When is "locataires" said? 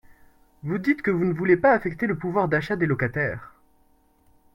2.87-3.53